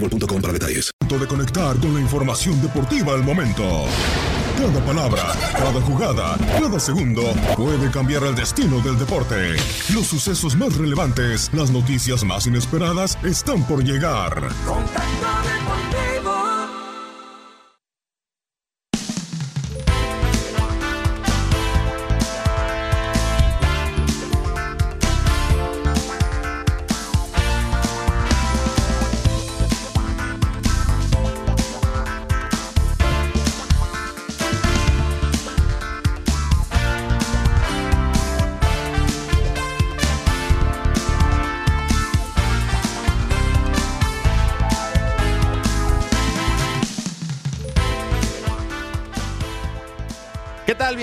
[0.00, 0.90] boostmobile.com para detalles.
[1.08, 3.86] de conectar con la información deportiva al momento.
[4.58, 7.22] Cada palabra, cada jugada, cada segundo
[7.56, 9.56] puede cambiar el destino del deporte.
[9.94, 14.34] Los sucesos más relevantes, las noticias más inesperadas están por llegar.
[14.66, 16.15] Contacto Deportivo.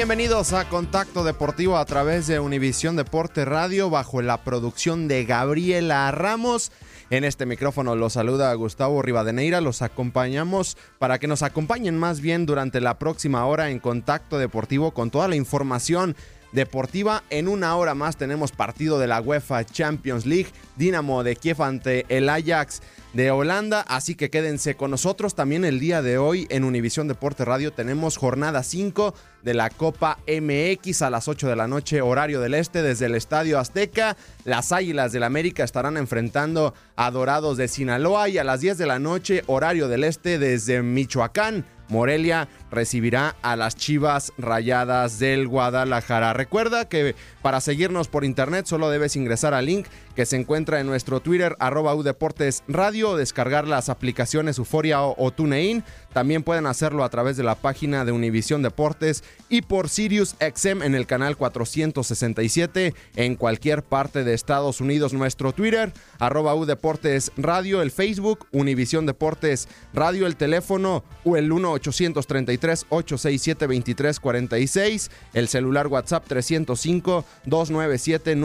[0.04, 6.12] Bienvenidos a Contacto Deportivo a través de Univisión Deporte Radio bajo la producción de Gabriela
[6.12, 6.74] Ramos.
[7.10, 9.62] En este micrófono los saluda Gustavo Rivadeneira.
[9.62, 14.92] Los acompañamos para que nos acompañen más bien durante la próxima hora en Contacto Deportivo
[14.92, 16.18] con toda la información
[16.54, 17.24] deportiva.
[17.30, 20.48] En una hora más tenemos partido de la UEFA Champions League,
[20.78, 22.82] Dinamo de Kiev ante el Ajax
[23.14, 27.46] de Holanda, así que quédense con nosotros también el día de hoy en Univisión Deporte
[27.46, 32.40] Radio tenemos jornada 5 de la Copa MX a las 8 de la noche horario
[32.40, 34.18] del este desde el Estadio Azteca.
[34.46, 38.88] Las Águilas del América estarán enfrentando a Dorados de Sinaloa y a las 10 de
[38.88, 41.66] la noche horario del este desde Michoacán.
[41.94, 46.34] Morelia recibirá a las Chivas Rayadas del Guadalajara.
[46.34, 50.88] Recuerda que para seguirnos por internet solo debes ingresar al link que se encuentra en
[50.88, 55.84] nuestro Twitter arroba Udeportes Radio, descargar las aplicaciones Euforia o, TuneIn.
[56.14, 60.84] También pueden hacerlo a través de la página de Univisión Deportes y por Sirius XM
[60.84, 65.14] en el canal 467 en cualquier parte de Estados Unidos.
[65.14, 71.72] Nuestro Twitter arroba Udeportes Radio, el Facebook Univisión Deportes Radio, el teléfono o el 1
[71.72, 78.36] 833 867 2346 el celular WhatsApp 305 297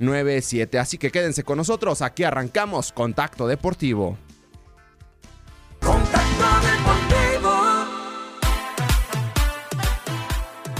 [0.00, 0.78] 9697.
[0.78, 4.18] Así que quédense con nosotros, aquí arrancamos Contacto Deportivo.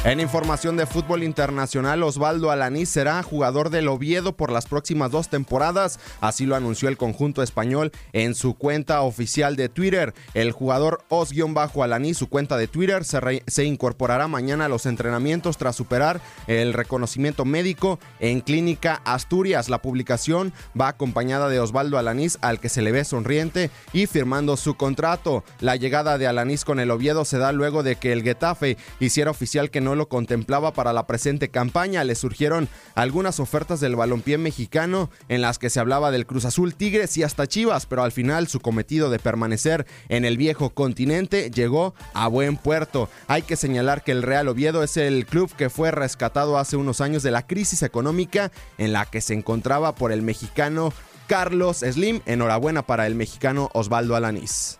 [0.02, 5.28] En información de fútbol internacional, Osvaldo Alaní será jugador del Oviedo por las próximas dos
[5.28, 10.14] temporadas, así lo anunció el conjunto español en su cuenta oficial de Twitter.
[10.32, 15.76] El jugador Os-Alaní, su cuenta de Twitter, se, se incorporará mañana a los entrenamientos tras
[15.76, 19.68] superar el reconocimiento médico en Clínica Asturias.
[19.68, 24.56] La publicación va acompañada de Osvaldo Alanís, al que se le ve sonriente y firmando
[24.56, 25.44] su contrato.
[25.60, 29.30] La llegada de Alanís con el Oviedo se da luego de que el Getafe hiciera
[29.30, 32.04] oficial que no no lo contemplaba para la presente campaña.
[32.04, 36.76] Le surgieron algunas ofertas del balompié mexicano en las que se hablaba del Cruz Azul
[36.76, 41.50] Tigres y hasta Chivas, pero al final su cometido de permanecer en el viejo continente
[41.50, 43.08] llegó a buen puerto.
[43.26, 47.00] Hay que señalar que el Real Oviedo es el club que fue rescatado hace unos
[47.00, 50.92] años de la crisis económica en la que se encontraba por el mexicano
[51.26, 52.20] Carlos Slim.
[52.26, 54.79] Enhorabuena para el mexicano Osvaldo Alanís.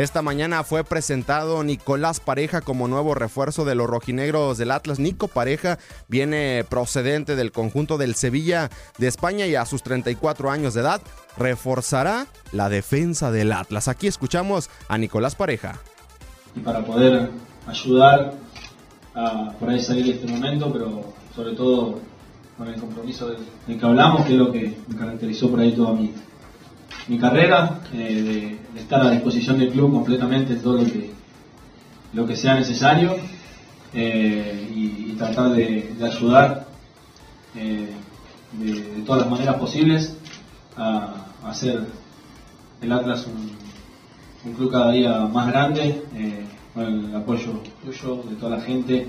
[0.00, 4.98] Esta mañana fue presentado Nicolás Pareja como nuevo refuerzo de los rojinegros del Atlas.
[4.98, 10.72] Nico Pareja viene procedente del conjunto del Sevilla de España y a sus 34 años
[10.72, 11.02] de edad
[11.36, 13.88] reforzará la defensa del Atlas.
[13.88, 15.78] Aquí escuchamos a Nicolás Pareja.
[16.56, 17.28] Y para poder
[17.66, 18.32] ayudar
[19.14, 22.00] a por ahí salir de este momento, pero sobre todo
[22.56, 25.92] con el compromiso del, que hablamos, que es lo que me caracterizó por ahí toda
[25.92, 26.14] mi,
[27.10, 31.10] mi carrera, eh, de, estar a disposición del club completamente en todo lo que,
[32.12, 33.16] lo que sea necesario
[33.92, 36.68] eh, y, tratar de, ayudar
[37.56, 37.90] eh,
[38.52, 40.16] de, todas las maneras posibles
[40.76, 41.84] a, hacer
[42.80, 46.02] el Atlas un, club cada día más grande,
[46.72, 49.08] con el apoyo tuyo, de toda la gente.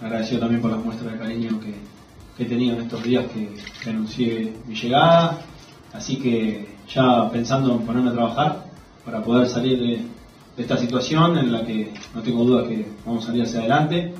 [0.00, 1.74] Agradecido también por las muestras de cariño que,
[2.36, 5.44] que he tenido en estos días que anuncié mi llegada.
[5.92, 8.64] Así que ya pensando en ponerme a trabajar
[9.04, 10.06] para poder salir de,
[10.56, 14.14] esta situación en la que no tengo duda que vamos a salir hacia adelante.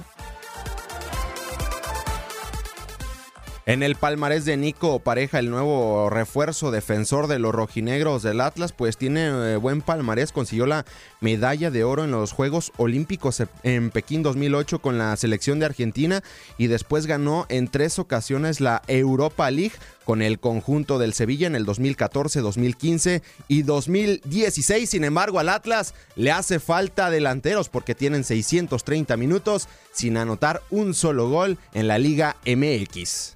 [3.65, 8.73] En el palmarés de Nico Pareja, el nuevo refuerzo defensor de los rojinegros del Atlas,
[8.73, 10.33] pues tiene eh, buen palmarés.
[10.33, 10.85] Consiguió la
[11.21, 16.25] medalla de oro en los Juegos Olímpicos en Pekín 2008 con la selección de Argentina
[16.59, 21.55] y después ganó en tres ocasiones la Europa League con el conjunto del Sevilla en
[21.55, 24.91] el 2014, 2015 y 2016.
[24.91, 30.95] Sin embargo, al Atlas le hace falta delanteros porque tienen 630 minutos sin anotar un
[30.95, 33.35] solo gol en la Liga MX.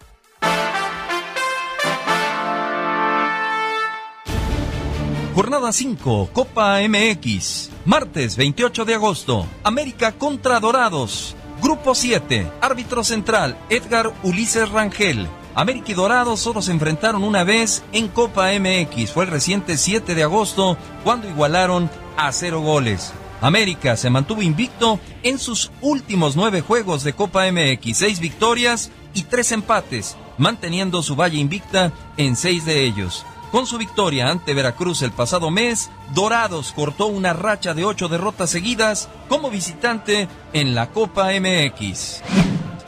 [5.34, 7.70] Jornada 5, Copa MX.
[7.84, 9.46] Martes 28 de agosto.
[9.64, 11.36] América contra Dorados.
[11.62, 12.50] Grupo 7.
[12.60, 15.28] Árbitro central, Edgar Ulises Rangel.
[15.54, 19.12] América y Dorados solo se enfrentaron una vez en Copa MX.
[19.12, 23.12] Fue el reciente 7 de agosto cuando igualaron a cero goles.
[23.40, 29.22] América se mantuvo invicto en sus últimos nueve juegos de Copa MX, seis victorias y
[29.24, 33.24] tres empates, manteniendo su valla invicta en seis de ellos.
[33.50, 38.50] Con su victoria ante Veracruz el pasado mes, Dorados cortó una racha de ocho derrotas
[38.50, 42.22] seguidas como visitante en la Copa MX.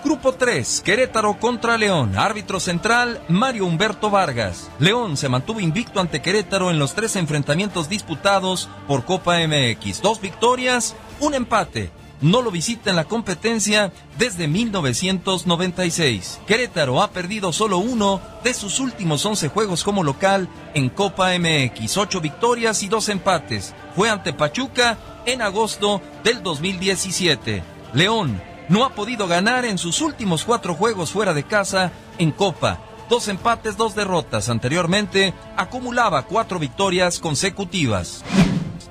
[0.05, 2.17] Grupo 3, Querétaro contra León.
[2.17, 4.71] Árbitro central, Mario Humberto Vargas.
[4.79, 10.01] León se mantuvo invicto ante Querétaro en los tres enfrentamientos disputados por Copa MX.
[10.01, 11.91] Dos victorias, un empate.
[12.21, 16.41] No lo visita en la competencia desde 1996.
[16.47, 21.97] Querétaro ha perdido solo uno de sus últimos 11 juegos como local en Copa MX.
[21.97, 23.75] Ocho victorias y dos empates.
[23.95, 27.63] Fue ante Pachuca en agosto del 2017.
[27.93, 32.81] León no ha podido ganar en sus últimos cuatro juegos fuera de casa en Copa.
[33.09, 34.49] Dos empates, dos derrotas.
[34.49, 38.25] Anteriormente acumulaba cuatro victorias consecutivas.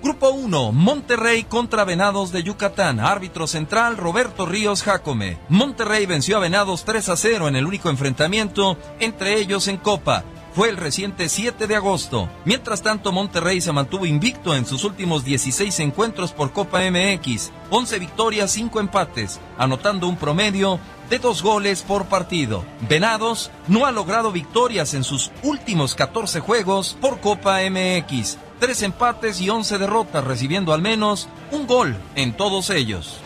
[0.08, 3.02] Grupo 1, Monterrey contra Venados de Yucatán.
[3.02, 5.38] Árbitro central, Roberto Ríos Jacome.
[5.50, 10.24] Monterrey venció a Venados 3 a 0 en el único enfrentamiento entre ellos en Copa.
[10.54, 12.30] Fue el reciente 7 de agosto.
[12.46, 17.52] Mientras tanto, Monterrey se mantuvo invicto en sus últimos 16 encuentros por Copa MX.
[17.70, 22.64] 11 victorias, 5 empates, anotando un promedio de dos goles por partido.
[22.88, 28.38] Venados no ha logrado victorias en sus últimos 14 juegos por Copa MX.
[28.60, 33.20] Tres empates y 11 derrotas, recibiendo al menos un gol en todos ellos.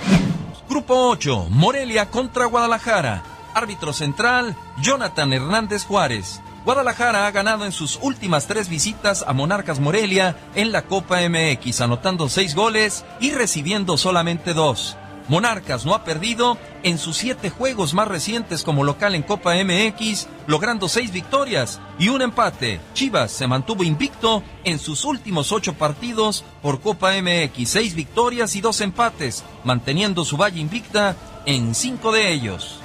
[0.69, 3.23] Grupo 8, Morelia contra Guadalajara.
[3.53, 6.41] Árbitro central, Jonathan Hernández Juárez.
[6.63, 11.81] Guadalajara ha ganado en sus últimas tres visitas a Monarcas Morelia en la Copa MX,
[11.81, 14.95] anotando seis goles y recibiendo solamente dos.
[15.27, 20.27] Monarcas no ha perdido en sus siete juegos más recientes como local en Copa MX,
[20.47, 22.79] logrando seis victorias y un empate.
[22.93, 28.61] Chivas se mantuvo invicto en sus últimos ocho partidos por Copa MX, seis victorias y
[28.61, 32.79] dos empates, manteniendo su valla invicta en cinco de ellos.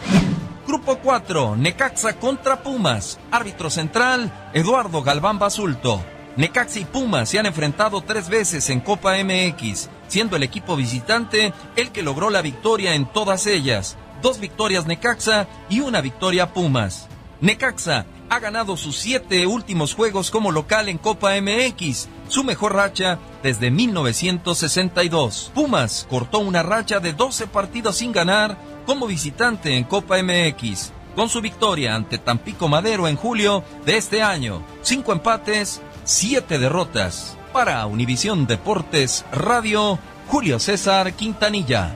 [0.66, 3.20] Grupo 4, Necaxa contra Pumas.
[3.30, 6.02] Árbitro central, Eduardo Galván Basulto.
[6.36, 11.54] Necaxa y Pumas se han enfrentado tres veces en Copa MX, siendo el equipo visitante
[11.76, 13.96] el que logró la victoria en todas ellas.
[14.20, 17.08] Dos victorias Necaxa y una victoria Pumas.
[17.40, 23.18] Necaxa ha ganado sus siete últimos juegos como local en Copa MX, su mejor racha
[23.42, 25.52] desde 1962.
[25.54, 31.30] Pumas cortó una racha de 12 partidos sin ganar como visitante en Copa MX, con
[31.30, 34.62] su victoria ante Tampico Madero en julio de este año.
[34.82, 37.36] Cinco empates, siete derrotas.
[37.52, 39.98] Para Univisión Deportes Radio,
[40.28, 41.94] Julio César Quintanilla.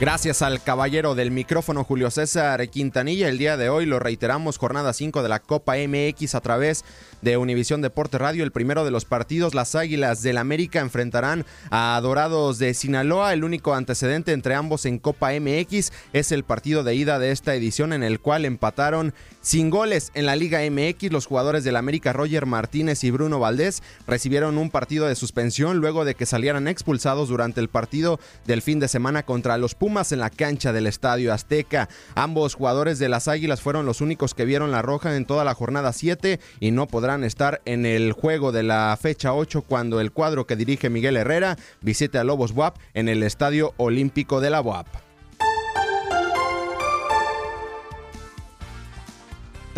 [0.00, 3.28] Gracias al caballero del micrófono Julio César Quintanilla.
[3.28, 6.84] El día de hoy lo reiteramos, jornada 5 de la Copa MX a través
[7.20, 8.44] de Univisión Deporte Radio.
[8.44, 13.32] El primero de los partidos, las Águilas del América enfrentarán a Dorados de Sinaloa.
[13.32, 17.56] El único antecedente entre ambos en Copa MX es el partido de ida de esta
[17.56, 21.10] edición en el cual empataron sin goles en la Liga MX.
[21.10, 26.04] Los jugadores del América, Roger Martínez y Bruno Valdés, recibieron un partido de suspensión luego
[26.04, 30.18] de que salieran expulsados durante el partido del fin de semana contra los Pumas en
[30.18, 31.88] la cancha del Estadio Azteca.
[32.14, 35.54] Ambos jugadores de las Águilas fueron los únicos que vieron la roja en toda la
[35.54, 40.12] jornada 7 y no podrán estar en el juego de la fecha 8 cuando el
[40.12, 44.60] cuadro que dirige Miguel Herrera visite a Lobos WAP en el Estadio Olímpico de la
[44.60, 45.07] WAP.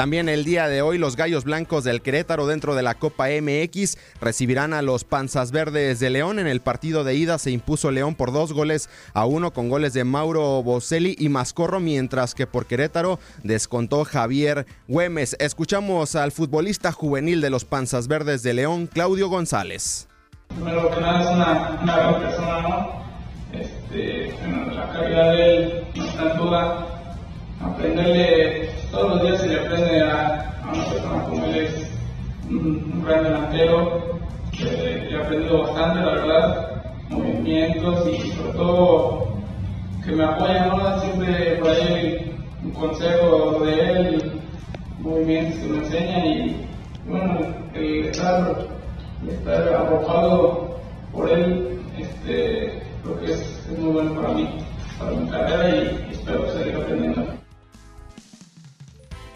[0.00, 3.98] También el día de hoy los Gallos Blancos del Querétaro dentro de la Copa MX
[4.18, 6.38] recibirán a los Panzas Verdes de León.
[6.38, 9.92] En el partido de ida se impuso León por dos goles a uno con goles
[9.92, 15.36] de Mauro Boselli y Mascorro, mientras que por Querétaro descontó Javier Güemes.
[15.38, 20.08] Escuchamos al futbolista juvenil de los Panzas Verdes de León, Claudio González.
[20.48, 20.88] Es una,
[22.18, 23.02] persona, ¿no?
[23.52, 26.99] Este, bueno, la calidad de él está duda.
[27.62, 31.90] Aprenderle, todos los días se le aprende a, una persona como él es
[32.48, 34.18] un, gran delantero.
[34.58, 39.28] Eh, le he aprendido bastante, la verdad, movimientos y sobre todo
[40.04, 41.00] que me apoya, ¿no?
[41.00, 44.40] Siempre por ahí un consejo de él,
[45.00, 46.66] movimientos que me enseña y
[47.06, 47.40] bueno,
[47.74, 48.56] el estar,
[49.22, 50.76] el estar arropado
[51.12, 54.48] por él, este, creo que es, es muy bueno para mí,
[54.98, 55.68] para mi carrera
[56.08, 57.39] y espero seguir aprendiendo.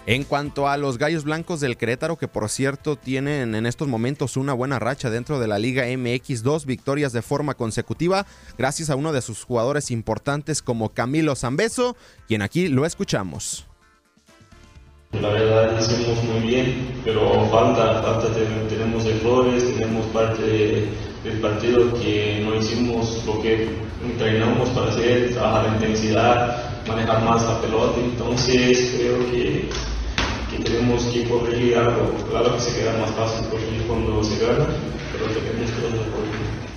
[0.07, 4.37] En cuanto a los Gallos Blancos del Querétaro, que por cierto tienen en estos momentos
[4.37, 8.27] una buena racha dentro de la Liga MX, dos victorias de forma consecutiva,
[8.59, 11.97] gracias a uno de sus jugadores importantes como Camilo Zambeso,
[12.29, 13.67] quien aquí lo escuchamos.
[15.13, 18.29] La verdad hicimos muy bien, pero falta, falta,
[18.69, 20.87] tenemos errores, tenemos parte
[21.23, 23.71] del partido que no hicimos lo que
[24.05, 29.71] entrenamos para hacer, trabajar intensidad, manejar más la pelota, entonces creo que
[30.63, 32.13] tenemos que corregir algo.
[32.31, 34.67] Claro que se queda más fácil corregir cuando se gana,
[35.13, 36.74] pero tenemos que corregir.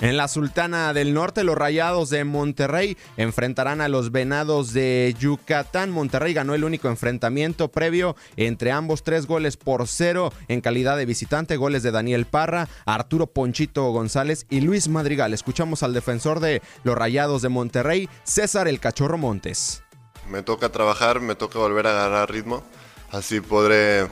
[0.00, 5.90] En la Sultana del Norte, los Rayados de Monterrey enfrentarán a los Venados de Yucatán.
[5.90, 11.04] Monterrey ganó el único enfrentamiento previo entre ambos, tres goles por cero en calidad de
[11.04, 15.34] visitante, goles de Daniel Parra, Arturo Ponchito González y Luis Madrigal.
[15.34, 19.82] Escuchamos al defensor de los Rayados de Monterrey, César el Cachorro Montes.
[20.28, 22.62] Me toca trabajar, me toca volver a agarrar ritmo,
[23.10, 24.06] así podré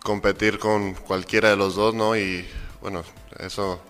[0.00, 2.16] competir con cualquiera de los dos, ¿no?
[2.16, 2.46] Y
[2.80, 3.02] bueno,
[3.40, 3.80] eso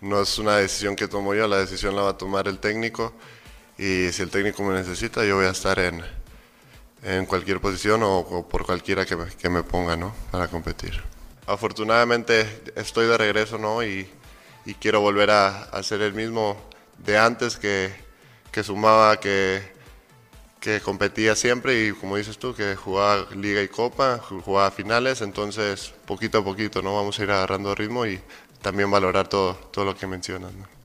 [0.00, 3.12] no es una decisión que tomo yo, la decisión la va a tomar el técnico
[3.76, 6.02] y si el técnico me necesita yo voy a estar en,
[7.02, 10.14] en cualquier posición o, por cualquiera que me, que me ponga ¿no?
[10.30, 11.00] para competir.
[11.46, 13.82] Afortunadamente estoy de regreso ¿no?
[13.82, 14.08] y,
[14.64, 16.56] y quiero volver a, a, ser el mismo
[16.98, 17.92] de antes que,
[18.52, 19.62] que sumaba, que,
[20.60, 25.94] que competía siempre y como dices tú, que jugaba liga y copa, jugaba finales, entonces
[26.04, 28.20] poquito a poquito no vamos a ir agarrando ritmo y
[28.60, 30.52] también valorar todo, todo lo que mencionas.
[30.54, 30.78] ¿no?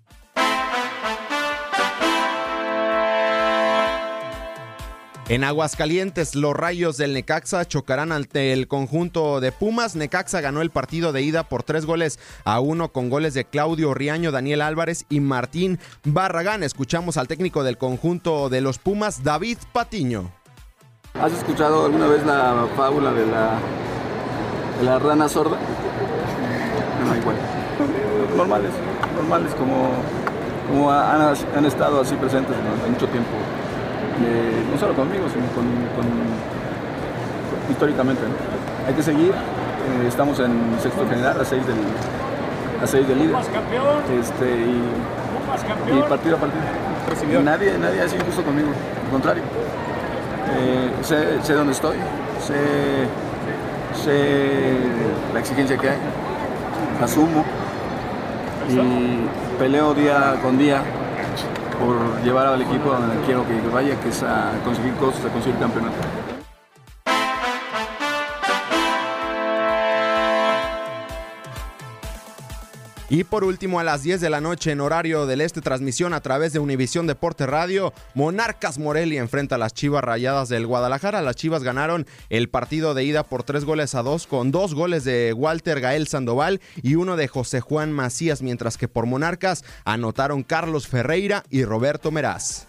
[5.29, 9.95] En Aguascalientes, los rayos del Necaxa chocarán ante el conjunto de Pumas.
[9.95, 13.93] Necaxa ganó el partido de ida por tres goles a uno con goles de Claudio
[13.93, 16.61] Riaño, Daniel Álvarez y Martín Barragán.
[16.61, 20.29] Escuchamos al técnico del conjunto de los Pumas, David Patiño.
[21.13, 23.59] ¿Has escuchado alguna vez la fábula de la,
[24.77, 25.57] de la rana sorda?
[27.05, 27.62] No, igual.
[28.35, 28.71] Normales,
[29.15, 29.89] normales como,
[30.67, 33.31] como han, han estado así presentes durante mucho tiempo.
[34.25, 38.21] Eh, no solo conmigo, sino con, con, con históricamente.
[38.23, 38.87] ¿no?
[38.87, 39.31] Hay que seguir.
[39.31, 41.77] Eh, estamos en sexto general, a seis del,
[42.81, 43.35] a seis del líder.
[44.19, 44.81] Este, y,
[45.97, 47.41] y partido a partido.
[47.43, 48.69] Nadie, nadie ha sido injusto conmigo,
[49.05, 49.43] al contrario.
[50.55, 51.97] Eh, sé, sé dónde estoy,
[52.39, 53.07] sé,
[54.03, 54.77] sé
[55.33, 55.97] la exigencia que hay,
[57.01, 57.43] asumo
[58.69, 60.81] y peleo día con día
[61.79, 65.59] por llevar al equipo donde quiero que vaya, que es a conseguir cosas, a conseguir
[65.59, 65.97] campeonato.
[73.13, 76.21] Y por último, a las 10 de la noche en horario del este, transmisión a
[76.21, 81.21] través de Univisión Deporte Radio, Monarcas Morelia enfrenta a las Chivas Rayadas del Guadalajara.
[81.21, 85.03] Las Chivas ganaron el partido de ida por tres goles a dos, con dos goles
[85.03, 90.41] de Walter Gael Sandoval y uno de José Juan Macías, mientras que por Monarcas anotaron
[90.41, 92.65] Carlos Ferreira y Roberto Meraz.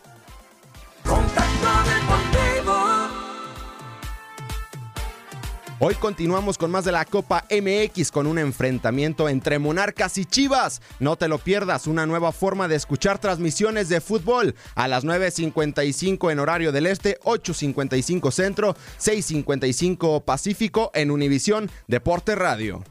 [5.81, 10.81] Hoy continuamos con más de la Copa MX con un enfrentamiento entre Monarcas y Chivas.
[11.00, 16.31] No te lo pierdas, una nueva forma de escuchar transmisiones de fútbol a las 9.55
[16.31, 22.85] en horario del Este, 8.55 Centro, 6.55 Pacífico en Univisión Deporte Radio.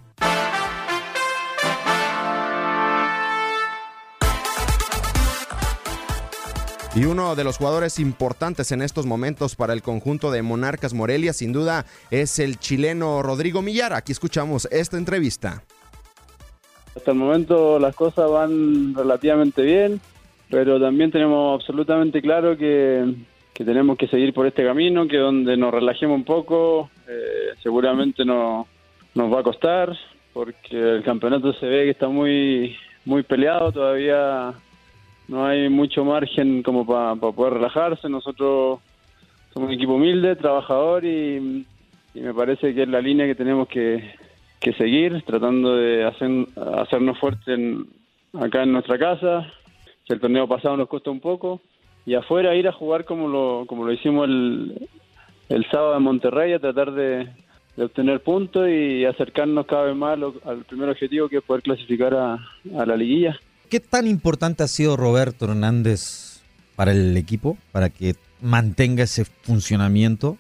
[6.96, 11.34] Y uno de los jugadores importantes en estos momentos para el conjunto de Monarcas Morelia,
[11.34, 13.94] sin duda, es el chileno Rodrigo Millar.
[13.94, 15.64] Aquí escuchamos esta entrevista.
[16.96, 20.02] Hasta el momento las cosas van relativamente bien,
[20.52, 23.16] pero también tenemos absolutamente claro que,
[23.56, 28.24] que tenemos que seguir por este camino, que donde nos relajemos un poco, eh, seguramente
[28.24, 28.68] no,
[29.16, 29.98] nos va a costar,
[30.32, 34.54] porque el campeonato se ve que está muy, muy peleado, todavía
[35.27, 38.10] no hay mucho margen como para poder relajarse.
[38.10, 38.80] Nosotros
[39.53, 41.65] somos un equipo humilde, trabajador y,
[42.13, 44.13] me parece que es la línea que tenemos que,
[44.77, 47.60] seguir, tratando de hacer, hacernos fuertes
[48.34, 49.51] acá en nuestra casa.
[50.06, 51.62] Que el torneo pasado nos costó un poco
[52.06, 54.89] y afuera ir a jugar como lo, como lo hicimos el,
[55.50, 57.30] el sábado en Monterrey, a tratar de,
[57.77, 62.86] obtener puntos y acercarnos cada vez más al primer objetivo que es poder clasificar a
[62.86, 63.39] la liguilla.
[63.74, 66.43] ¿Qué tan importante ha sido Roberto Hernández
[66.76, 70.38] para el equipo, para que mantenga ese funcionamiento?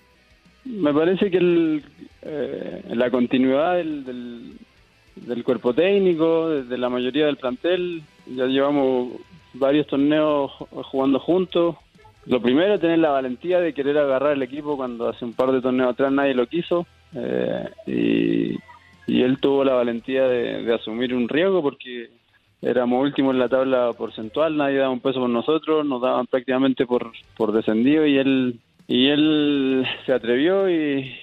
[0.65, 1.83] Me parece que el,
[2.21, 4.53] eh, la continuidad del,
[5.15, 9.13] del, cuerpo técnico, de, la mayoría del plantel, ya llevamos
[9.55, 11.75] varios torneos ju- jugando juntos.
[12.27, 15.59] Lo primero, tener la valentía de querer agarrar el equipo cuando hace un par de
[15.59, 16.85] torneos atrás nadie lo quiso.
[17.15, 18.59] eh,
[19.07, 22.11] y, él tuvo la valentía de asumir un riesgo porque
[22.63, 26.85] éramos últimos en la tabla porcentual, nadie daba un peso por nosotros, nos daban prácticamente
[26.85, 31.15] por, por descendido y él y él se atrevió y,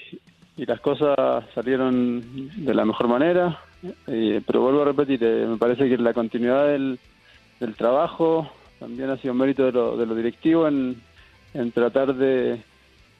[0.56, 1.16] y las cosas
[1.54, 2.22] salieron
[2.64, 3.60] de la mejor manera.
[4.06, 6.98] Eh, pero vuelvo a repetir, eh, me parece que la continuidad del,
[7.58, 10.96] del trabajo también ha sido mérito de, lo- de los directivos en,
[11.54, 12.62] en tratar de,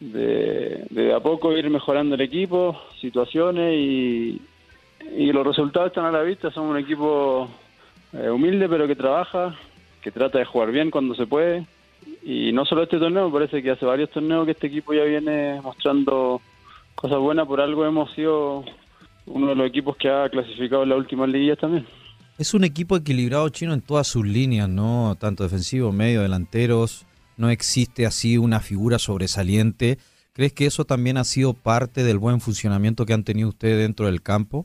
[0.01, 4.41] de, de a poco ir mejorando el equipo, situaciones y,
[5.17, 6.51] y los resultados están a la vista.
[6.51, 7.49] Somos un equipo
[8.13, 9.57] eh, humilde pero que trabaja,
[10.03, 11.67] que trata de jugar bien cuando se puede.
[12.23, 15.05] Y no solo este torneo, me parece que hace varios torneos que este equipo ya
[15.05, 16.41] viene mostrando
[16.95, 17.47] cosas buenas.
[17.47, 18.65] Por algo hemos sido
[19.27, 21.87] uno de los equipos que ha clasificado en las últimas liguillas también.
[22.39, 25.15] Es un equipo equilibrado chino en todas sus líneas, ¿no?
[25.19, 27.07] Tanto defensivo, medio, delanteros.
[27.37, 29.99] No existe así una figura sobresaliente.
[30.33, 34.07] ¿Crees que eso también ha sido parte del buen funcionamiento que han tenido ustedes dentro
[34.07, 34.65] del campo?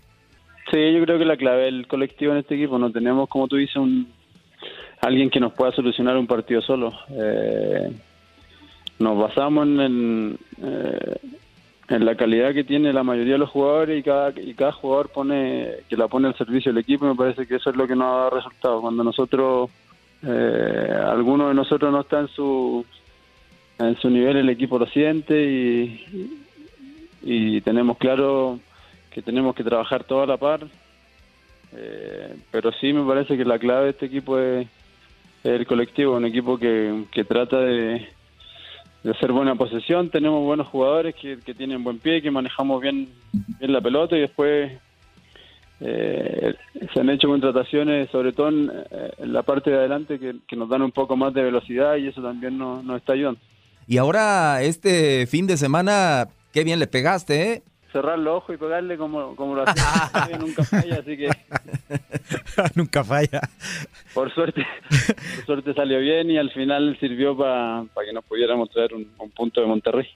[0.72, 3.56] Sí, yo creo que la clave del colectivo en este equipo, no tenemos, como tú
[3.56, 4.08] dices, un,
[5.02, 6.92] alguien que nos pueda solucionar un partido solo.
[7.12, 7.92] Eh,
[8.98, 11.18] nos basamos en, eh,
[11.90, 15.10] en la calidad que tiene la mayoría de los jugadores y cada, y cada jugador
[15.10, 17.06] pone que la pone al servicio del equipo.
[17.06, 18.82] y Me parece que eso es lo que nos ha dado resultados.
[18.82, 19.70] Cuando nosotros,
[20.24, 22.86] eh, alguno de nosotros no está en su
[23.78, 26.40] en su nivel, el equipo lo siente y,
[27.24, 28.58] y tenemos claro
[29.16, 30.68] que tenemos que trabajar toda la par.
[31.72, 34.68] Eh, pero sí me parece que la clave de este equipo es,
[35.46, 38.06] el colectivo, un equipo que, que trata de,
[39.04, 40.10] de hacer buena posesión.
[40.10, 44.22] Tenemos buenos jugadores que, que tienen buen pie, que manejamos bien, bien la pelota y
[44.22, 44.74] después
[45.80, 46.54] eh,
[46.94, 48.70] se han hecho contrataciones, sobre todo en,
[49.18, 52.08] en la parte de adelante, que, que nos dan un poco más de velocidad y
[52.08, 53.40] eso también nos, nos está ayudando.
[53.88, 57.64] Y ahora, este fin de semana, qué bien le pegaste, ¿eh?
[57.96, 61.30] Cerrar los ojos y pegarle como, como lo hacemos, nunca falla, así que
[62.76, 63.40] Nunca falla.
[64.14, 64.68] por suerte,
[65.38, 69.32] por suerte salió bien y al final sirvió para que nos pudiéramos traer un, un
[69.32, 70.08] punto de Monterrey.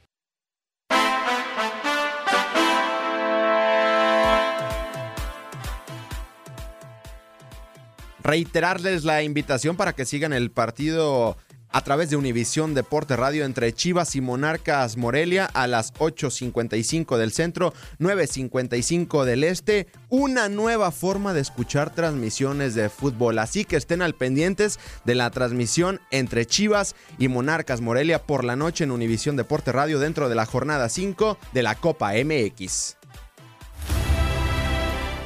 [8.21, 11.37] Reiterarles la invitación para que sigan el partido
[11.71, 17.31] a través de Univisión Deporte Radio entre Chivas y Monarcas Morelia a las 8.55 del
[17.31, 19.87] centro, 9.55 del este.
[20.09, 23.39] Una nueva forma de escuchar transmisiones de fútbol.
[23.39, 28.55] Así que estén al pendientes de la transmisión entre Chivas y Monarcas Morelia por la
[28.55, 32.98] noche en Univisión Deporte Radio dentro de la jornada 5 de la Copa MX.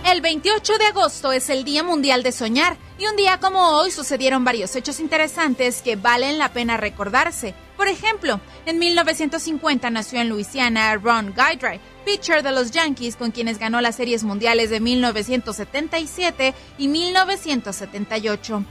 [0.05, 3.89] El 28 de agosto es el Día Mundial de Soñar y un día como hoy
[3.89, 7.55] sucedieron varios hechos interesantes que valen la pena recordarse.
[7.77, 13.59] Por ejemplo, en 1950 nació en Luisiana Ron Guidry, pitcher de los Yankees con quienes
[13.59, 18.65] ganó las series mundiales de 1977 y 1978.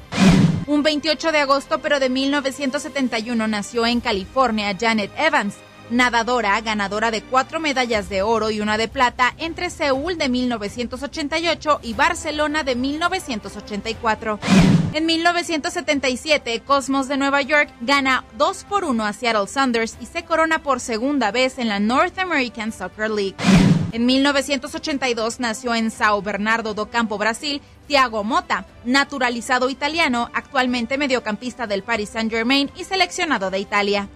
[0.66, 5.54] Un 28 de agosto pero de 1971 nació en California Janet Evans
[5.92, 11.80] nadadora ganadora de cuatro medallas de oro y una de plata entre Seúl de 1988
[11.82, 14.40] y Barcelona de 1984.
[14.94, 20.24] En 1977, Cosmos de Nueva York gana 2 por 1 a Seattle Sounders y se
[20.24, 23.36] corona por segunda vez en la North American Soccer League.
[23.92, 31.66] En 1982 nació en Sao Bernardo do Campo, Brasil, Thiago Motta, naturalizado italiano, actualmente mediocampista
[31.66, 34.08] del Paris Saint-Germain y seleccionado de Italia.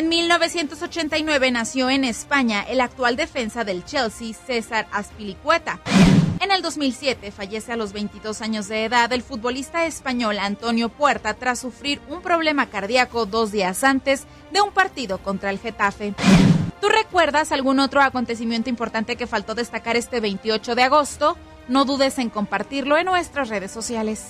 [0.00, 5.78] En 1989 nació en España el actual defensa del Chelsea, César Aspilicueta.
[6.40, 11.34] En el 2007 fallece a los 22 años de edad el futbolista español Antonio Puerta
[11.34, 16.14] tras sufrir un problema cardíaco dos días antes de un partido contra el Getafe.
[16.80, 21.36] ¿Tú recuerdas algún otro acontecimiento importante que faltó destacar este 28 de agosto?
[21.68, 24.28] No dudes en compartirlo en nuestras redes sociales.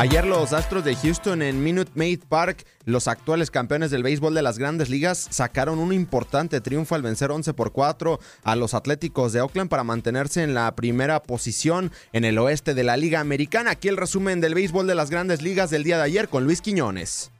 [0.00, 4.40] Ayer los Astros de Houston en Minute Maid Park, los actuales campeones del béisbol de
[4.40, 9.34] las grandes ligas, sacaron un importante triunfo al vencer 11 por 4 a los Atléticos
[9.34, 13.72] de Oakland para mantenerse en la primera posición en el oeste de la Liga Americana.
[13.72, 16.62] Aquí el resumen del béisbol de las grandes ligas del día de ayer con Luis
[16.62, 17.30] Quiñones.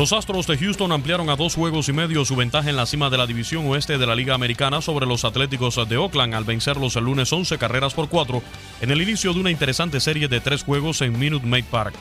[0.00, 3.10] Los Astros de Houston ampliaron a dos juegos y medio su ventaja en la cima
[3.10, 6.96] de la división oeste de la Liga Americana sobre los Atléticos de Oakland al vencerlos
[6.96, 8.42] el lunes 11 carreras por cuatro
[8.80, 11.92] en el inicio de una interesante serie de tres juegos en Minute Maid Park.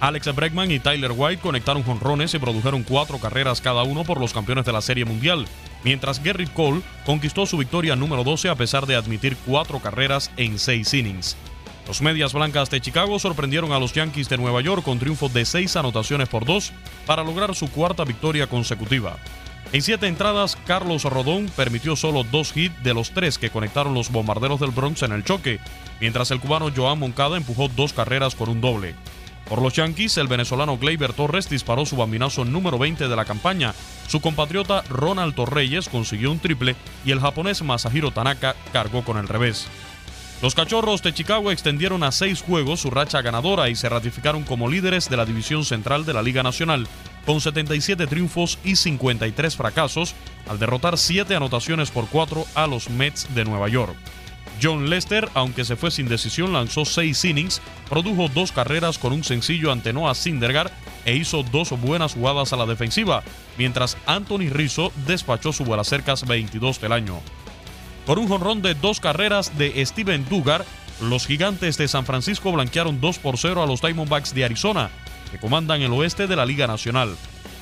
[0.00, 4.32] Alex Bregman y Tyler White conectaron jonrones y produjeron cuatro carreras cada uno por los
[4.32, 5.44] campeones de la Serie Mundial,
[5.84, 10.58] mientras Gerrit Cole conquistó su victoria número 12 a pesar de admitir cuatro carreras en
[10.58, 11.36] seis innings.
[11.92, 15.44] Los Medias Blancas de Chicago sorprendieron a los Yankees de Nueva York con triunfo de
[15.44, 16.72] seis anotaciones por dos
[17.04, 19.18] para lograr su cuarta victoria consecutiva.
[19.74, 24.10] En siete entradas, Carlos Rodón permitió solo dos hits de los tres que conectaron los
[24.10, 25.60] bombarderos del Bronx en el choque,
[26.00, 28.94] mientras el cubano Joan Moncada empujó dos carreras con un doble.
[29.46, 33.74] Por los Yankees, el venezolano Gleyber Torres disparó su bambinazo número 20 de la campaña.
[34.08, 36.74] Su compatriota Ronald Torreyes consiguió un triple
[37.04, 39.68] y el japonés Masahiro Tanaka cargó con el revés.
[40.42, 44.68] Los Cachorros de Chicago extendieron a seis juegos su racha ganadora y se ratificaron como
[44.68, 46.88] líderes de la división central de la Liga Nacional,
[47.24, 50.16] con 77 triunfos y 53 fracasos,
[50.48, 53.94] al derrotar 7 anotaciones por 4 a los Mets de Nueva York.
[54.60, 59.22] John Lester, aunque se fue sin decisión, lanzó 6 innings, produjo dos carreras con un
[59.22, 60.72] sencillo ante Noah Syndergaard
[61.04, 63.22] e hizo dos buenas jugadas a la defensiva,
[63.58, 67.20] mientras Anthony Rizzo despachó su cercas 22 del año.
[68.06, 70.64] Por un jonrón de dos carreras de Steven Dugar,
[71.00, 74.90] los gigantes de San Francisco blanquearon 2 por 0 a los Diamondbacks de Arizona,
[75.30, 77.16] que comandan el oeste de la Liga Nacional.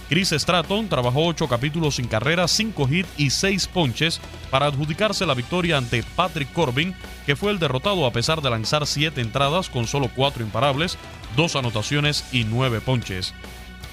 [0.09, 5.35] Chris Stratton trabajó 8 capítulos sin carrera, 5 hits y 6 ponches para adjudicarse la
[5.35, 6.95] victoria ante Patrick Corbin,
[7.27, 10.99] que fue el derrotado a pesar de lanzar 7 entradas con solo 4 imparables,
[11.37, 13.35] 2 anotaciones y 9 ponches.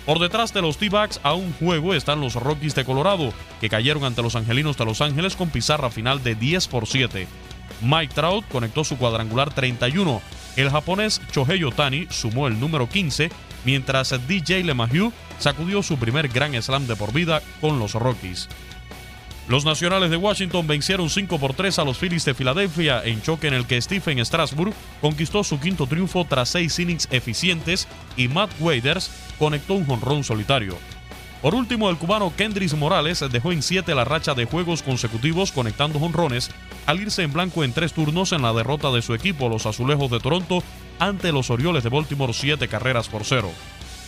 [0.08, 4.06] Por detrás de los T-Backs a un juego están los Rockies de Colorado, que cayeron
[4.06, 7.28] ante los Angelinos de Los Ángeles con pizarra final de 10 por 7.
[7.82, 10.22] Mike Trout conectó su cuadrangular 31.
[10.56, 13.30] El japonés Shohei Otani sumó el número 15,
[13.66, 18.48] mientras DJ LeMahieu sacudió su primer Grand Slam de por vida con los Rockies.
[19.48, 23.48] Los Nacionales de Washington vencieron 5 por 3 a los Phillies de Filadelfia en choque
[23.48, 28.50] en el que Stephen Strasburg conquistó su quinto triunfo tras seis innings eficientes y Matt
[28.60, 30.76] Waders conectó un jonrón solitario.
[31.42, 35.98] Por último, el cubano Kendris Morales dejó en 7 la racha de juegos consecutivos conectando
[35.98, 36.50] jonrones
[36.86, 40.12] al irse en blanco en tres turnos en la derrota de su equipo, los Azulejos
[40.12, 40.62] de Toronto,
[41.00, 43.52] ante los Orioles de Baltimore 7 carreras por cero.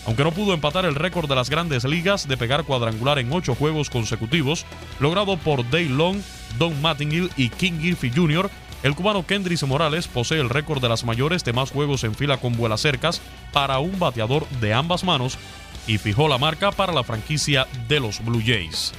[0.09, 3.53] Aunque no pudo empatar el récord de las grandes ligas de pegar cuadrangular en ocho
[3.53, 4.65] juegos consecutivos,
[4.99, 6.19] logrado por Dale Long,
[6.57, 8.49] Don Mattingly y King Griffey Jr.,
[8.81, 12.37] el cubano Kendris Morales posee el récord de las mayores de más juegos en fila
[12.37, 13.21] con vuelas cercas
[13.53, 15.37] para un bateador de ambas manos
[15.85, 18.93] y fijó la marca para la franquicia de los Blue Jays.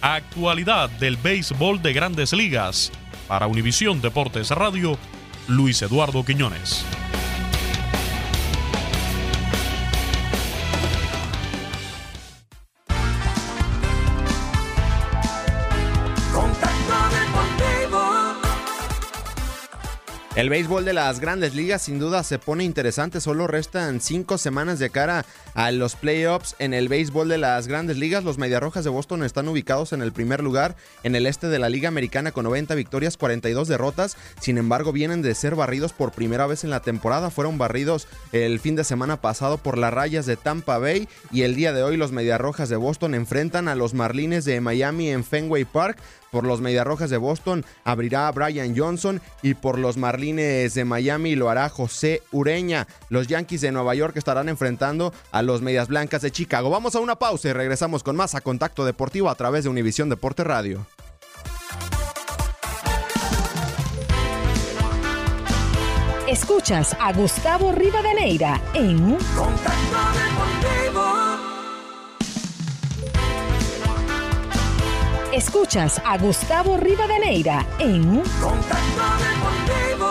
[0.00, 2.90] Actualidad del béisbol de grandes ligas.
[3.28, 4.96] Para Univisión Deportes Radio,
[5.46, 6.86] Luis Eduardo Quiñones.
[20.36, 24.80] El béisbol de las grandes ligas sin duda se pone interesante, solo restan cinco semanas
[24.80, 28.24] de cara a los playoffs en el béisbol de las grandes ligas.
[28.24, 31.68] Los Mediarrojas de Boston están ubicados en el primer lugar en el este de la
[31.68, 34.16] Liga Americana con 90 victorias, 42 derrotas.
[34.40, 37.30] Sin embargo, vienen de ser barridos por primera vez en la temporada.
[37.30, 41.54] Fueron barridos el fin de semana pasado por las rayas de Tampa Bay y el
[41.54, 45.64] día de hoy los Mediarrojas de Boston enfrentan a los Marlines de Miami en Fenway
[45.64, 45.98] Park.
[46.34, 51.48] Por los Mediarrojas de Boston abrirá Brian Johnson y por los Marlines de Miami lo
[51.48, 52.88] hará José Ureña.
[53.08, 56.70] Los Yankees de Nueva York estarán enfrentando a los Medias Blancas de Chicago.
[56.70, 60.08] Vamos a una pausa y regresamos con más a Contacto Deportivo a través de Univisión
[60.08, 60.84] Deporte Radio.
[66.26, 70.33] Escuchas a Gustavo Rivadeneira en Contacto
[75.34, 80.06] Escuchas a Gustavo Rivadeneira en Contacto Deportivo.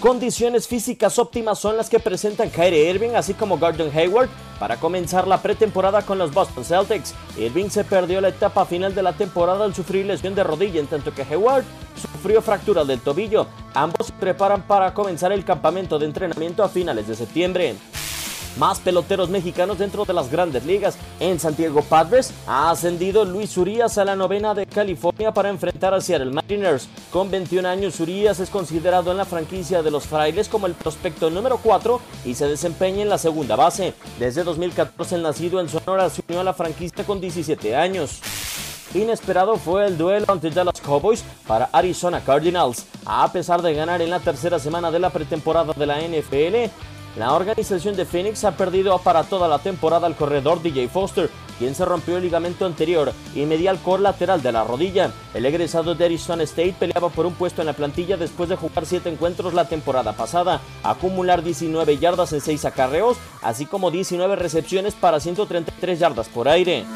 [0.00, 5.28] Condiciones físicas óptimas son las que presentan Kyrie Irving así como Gordon Hayward para comenzar
[5.28, 7.14] la pretemporada con los Boston Celtics.
[7.36, 10.86] Irving se perdió la etapa final de la temporada al sufrir lesión de rodilla, en
[10.86, 11.64] tanto que Hayward
[12.00, 13.46] sufrió fractura del tobillo.
[13.74, 17.76] Ambos se preparan para comenzar el campamento de entrenamiento a finales de septiembre.
[18.58, 20.96] Más peloteros mexicanos dentro de las grandes ligas.
[21.18, 26.00] En Santiago Padres ha ascendido Luis Urias a la novena de California para enfrentar a
[26.00, 26.88] Seattle Mariners.
[27.12, 31.30] Con 21 años, Urias es considerado en la franquicia de los Frailes como el prospecto
[31.30, 33.94] número 4 y se desempeña en la segunda base.
[34.18, 38.20] Desde 2014, el nacido en Sonora se unió a la franquicia con 17 años.
[38.92, 42.86] Inesperado fue el duelo ante Dallas Cowboys para Arizona Cardinals.
[43.06, 46.70] A pesar de ganar en la tercera semana de la pretemporada de la NFL,
[47.16, 51.74] la organización de Phoenix ha perdido para toda la temporada al corredor DJ Foster, quien
[51.74, 55.10] se rompió el ligamento anterior y medial core lateral de la rodilla.
[55.34, 58.86] El egresado de Arizona State peleaba por un puesto en la plantilla después de jugar
[58.86, 64.94] 7 encuentros la temporada pasada, acumular 19 yardas en 6 acarreos, así como 19 recepciones
[64.94, 66.86] para 133 yardas por aire.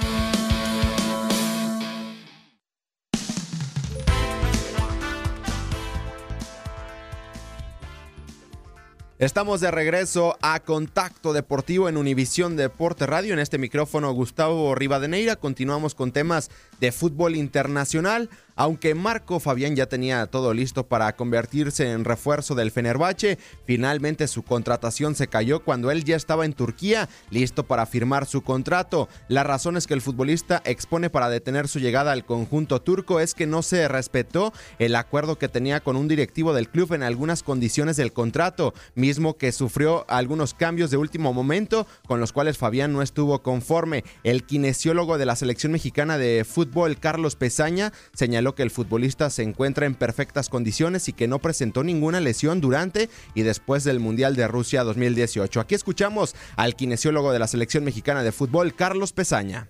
[9.24, 13.32] Estamos de regreso a Contacto Deportivo en Univisión Deporte Radio.
[13.32, 15.36] En este micrófono Gustavo Rivadeneira.
[15.36, 18.28] Continuamos con temas de fútbol internacional.
[18.56, 24.42] Aunque Marco Fabián ya tenía todo listo para convertirse en refuerzo del Fenerbahce, finalmente su
[24.42, 29.08] contratación se cayó cuando él ya estaba en Turquía, listo para firmar su contrato.
[29.28, 33.34] La razón es que el futbolista expone para detener su llegada al conjunto turco es
[33.34, 37.42] que no se respetó el acuerdo que tenía con un directivo del club en algunas
[37.42, 42.92] condiciones del contrato, mismo que sufrió algunos cambios de último momento con los cuales Fabián
[42.92, 44.04] no estuvo conforme.
[44.22, 49.42] El kinesiólogo de la selección mexicana de fútbol, Carlos Pesaña, señaló que el futbolista se
[49.42, 54.36] encuentra en perfectas condiciones y que no presentó ninguna lesión durante y después del Mundial
[54.36, 55.60] de Rusia 2018.
[55.60, 59.68] Aquí escuchamos al kinesiólogo de la selección mexicana de fútbol, Carlos Pesaña.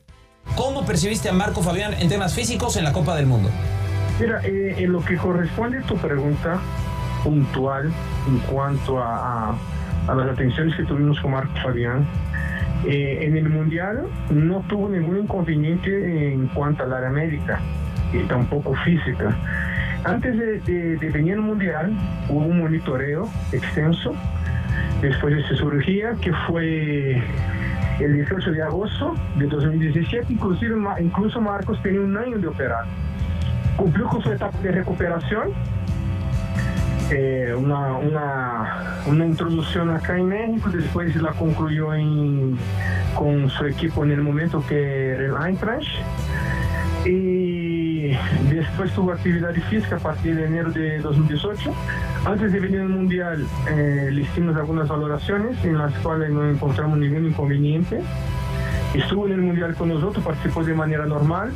[0.56, 3.48] ¿Cómo percibiste a Marco Fabián en temas físicos en la Copa del Mundo?
[4.20, 6.60] Mira, eh, en lo que corresponde a tu pregunta
[7.22, 7.92] puntual
[8.28, 9.58] en cuanto a, a-
[10.06, 12.06] a las atenciones que tuvimos con Marco Fabián,
[12.86, 17.60] eh, en el Mundial no tuvo ningún inconveniente en cuanto al área médica
[18.12, 19.36] y tampoco física.
[20.04, 21.92] Antes de, venir al Mundial
[22.28, 24.14] hubo un monitoreo extenso
[25.00, 27.22] después de su cirugía que fue
[28.00, 32.84] el 18 de agosto de 2017, inclusive incluso Marcos tenía un año de operar.
[33.76, 35.52] Cumplió con su etapa de recuperación,
[37.10, 37.98] eh, una,
[39.06, 42.56] una, introducción acá en México, después la concluyó en-
[43.14, 45.88] con su equipo en el momento que era el Eintracht
[47.04, 48.12] y
[48.50, 51.72] después tuvo actividad física a partir de enero de 2018.
[52.24, 56.98] Antes de venir al Mundial eh, le hicimos algunas valoraciones en las cuales no encontramos
[56.98, 58.00] ningún inconveniente.
[58.94, 61.52] Estuvo en el Mundial con nosotros, participó de manera normal.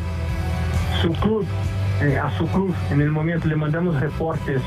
[1.00, 1.46] Su club,
[2.02, 4.61] eh, a su club en el momento le mandamos reportes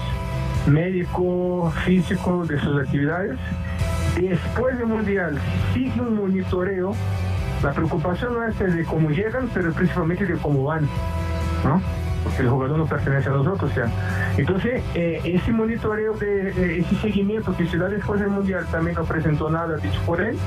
[0.67, 3.37] médico, físico de sus actividades
[4.19, 5.39] Después del Mundial
[5.73, 6.93] sigue un monitoreo.
[7.63, 10.83] La preocupación no es de cómo llegan, pero principalmente de cómo van,
[11.63, 11.81] ¿no?
[12.23, 13.85] Porque el jugador no pertenece a nosotros ya.
[14.37, 18.97] Entonces, eh, ese monitoreo, de, de- ese seguimiento que se da después del Mundial también
[18.97, 20.37] no presentó nada dicho por él.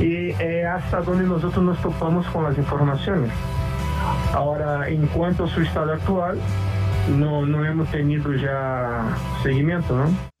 [0.00, 3.30] Y eh, hasta donde nosotros nos topamos con las informaciones.
[4.34, 6.38] Ahora, en cuanto a su estado actual,
[7.08, 10.36] no, no hemos tenido ya seguimiento, ¿no?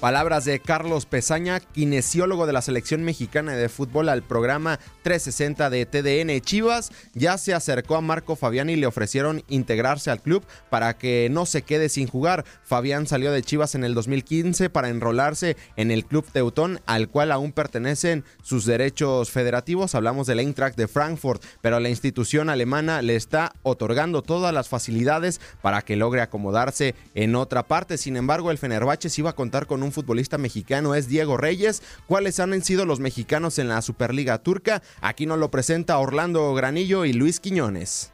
[0.00, 5.86] Palabras de Carlos Pesaña, kinesiólogo de la selección mexicana de fútbol al programa 360 de
[5.86, 10.98] TDN Chivas, ya se acercó a Marco Fabián y le ofrecieron integrarse al club para
[10.98, 12.44] que no se quede sin jugar.
[12.64, 17.30] Fabián salió de Chivas en el 2015 para enrolarse en el club Teutón, al cual
[17.30, 19.94] aún pertenecen sus derechos federativos.
[19.94, 25.40] Hablamos del Eintracht de Frankfurt, pero la institución alemana le está otorgando todas las facilidades
[25.62, 27.96] para que logre acomodarse en otra parte.
[27.96, 31.80] Sin embargo, el Fenerbahce sí va a contar con un futbolista mexicano, es Diego Reyes.
[32.08, 34.82] ¿Cuáles han sido los mexicanos en la Superliga Turca?
[35.00, 38.12] Aquí nos lo presenta Orlando Granillo y Luis Quiñones.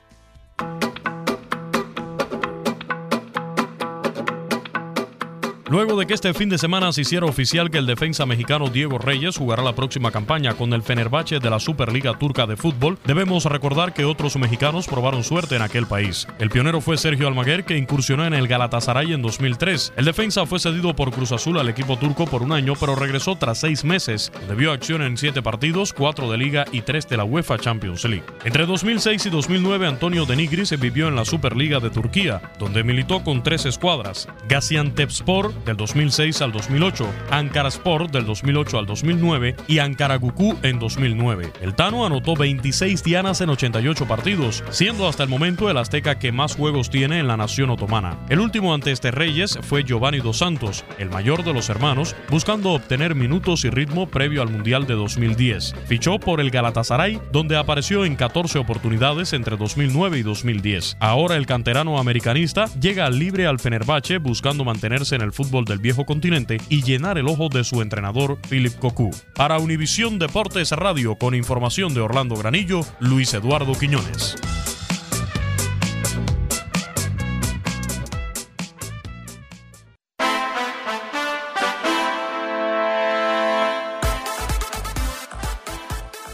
[5.72, 8.98] Luego de que este fin de semana se hiciera oficial que el defensa mexicano Diego
[8.98, 13.46] Reyes jugará la próxima campaña con el Fenerbahce de la Superliga Turca de Fútbol, debemos
[13.46, 16.28] recordar que otros mexicanos probaron suerte en aquel país.
[16.38, 19.94] El pionero fue Sergio Almaguer, que incursionó en el Galatasaray en 2003.
[19.96, 23.36] El defensa fue cedido por Cruz Azul al equipo turco por un año, pero regresó
[23.36, 24.30] tras seis meses.
[24.48, 28.26] Debió acción en siete partidos, cuatro de Liga y tres de la UEFA Champions League.
[28.44, 33.24] Entre 2006 y 2009, Antonio Denigri se vivió en la Superliga de Turquía, donde militó
[33.24, 40.56] con tres escuadras: Gaziantepspor del 2006 al 2008, Ankaraspor del 2008 al 2009 y Ankaragucu
[40.62, 41.52] en 2009.
[41.60, 46.32] El Tano anotó 26 dianas en 88 partidos, siendo hasta el momento el azteca que
[46.32, 48.18] más juegos tiene en la nación otomana.
[48.28, 52.72] El último ante este Reyes fue Giovanni Dos Santos, el mayor de los hermanos, buscando
[52.72, 55.74] obtener minutos y ritmo previo al Mundial de 2010.
[55.86, 60.96] Fichó por el Galatasaray, donde apareció en 14 oportunidades entre 2009 y 2010.
[61.00, 66.06] Ahora el canterano americanista llega libre al Fenerbahce buscando mantenerse en el fútbol del viejo
[66.06, 69.10] continente y llenar el ojo de su entrenador Philip Cocu.
[69.34, 74.36] Para Univisión Deportes Radio con información de Orlando Granillo, Luis Eduardo Quiñones.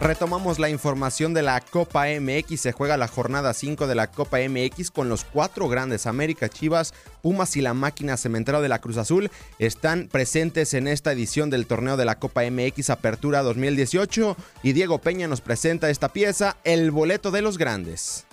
[0.00, 2.60] Retomamos la información de la Copa MX.
[2.60, 6.94] Se juega la jornada 5 de la Copa MX con los cuatro grandes América, Chivas,
[7.20, 9.28] Pumas y la máquina cementera de la Cruz Azul.
[9.58, 14.98] Están presentes en esta edición del torneo de la Copa MX Apertura 2018 y Diego
[14.98, 18.24] Peña nos presenta esta pieza, el boleto de los grandes.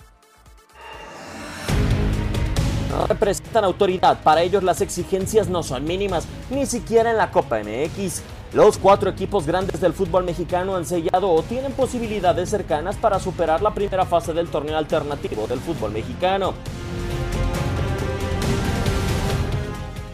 [3.08, 4.22] representan autoridad.
[4.22, 8.22] Para ellos las exigencias no son mínimas, ni siquiera en la Copa MX.
[8.52, 13.60] Los cuatro equipos grandes del fútbol mexicano han sellado o tienen posibilidades cercanas para superar
[13.60, 16.54] la primera fase del torneo alternativo del fútbol mexicano.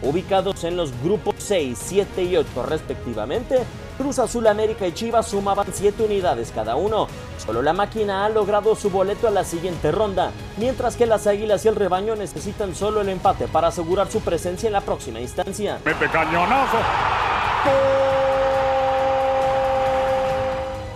[0.03, 3.59] Ubicados en los grupos 6, 7 y 8 respectivamente,
[3.97, 7.07] Cruz Azul, América y Chivas sumaban 7 unidades cada uno.
[7.39, 11.65] Solo la máquina ha logrado su boleto a la siguiente ronda, mientras que las Águilas
[11.65, 15.79] y el Rebaño necesitan solo el empate para asegurar su presencia en la próxima instancia.
[15.85, 16.79] Mete cañonazo.
[17.65, 18.32] Gol!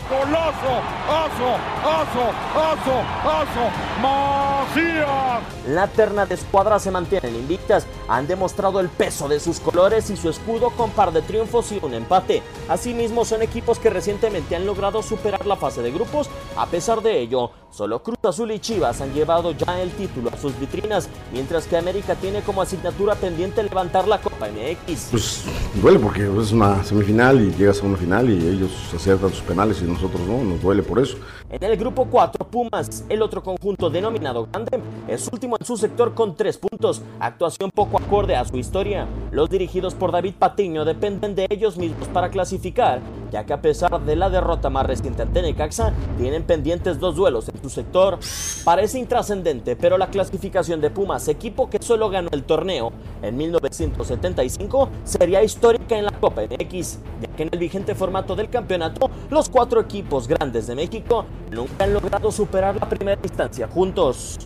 [0.09, 0.75] Golazo,
[1.09, 3.65] aso, aso, aso, aso,
[4.01, 5.43] Macías.
[5.67, 10.17] La terna de escuadras se mantienen invictas, han demostrado el peso de sus colores y
[10.17, 12.45] su escudo con par de triunfos y un empate.
[12.69, 17.19] Asimismo son equipos que recientemente han logrado superar la fase de grupos, a pesar de
[17.19, 21.67] ello, solo Cruz Azul y Chivas han llevado ya el título a sus vitrinas, mientras
[21.67, 25.09] que América tiene como asignatura pendiente levantar la Copa MX.
[25.11, 29.41] Pues duele porque es una semifinal y llegas a una final y ellos aciertan sus
[29.41, 31.17] penales y nosotros no, nos duele por eso.
[31.51, 36.15] En el grupo 4, Pumas, el otro conjunto denominado Grande, es último en su sector
[36.15, 39.07] con 3 puntos, actuación poco acorde a su historia.
[39.31, 43.01] Los dirigidos por David Patiño dependen de ellos mismos para clasificar,
[43.33, 47.49] ya que a pesar de la derrota más reciente ante Necaxa, tienen pendientes dos duelos
[47.49, 48.19] en su sector.
[48.65, 52.93] Parece intrascendente, pero la clasificación de Pumas, equipo que solo ganó el torneo
[53.23, 56.99] en 1975, sería histórica en la Copa MX,
[57.37, 61.93] que en el vigente formato del campeonato, los cuatro equipos grandes de México nunca han
[61.93, 64.39] logrado superar la primera instancia juntos.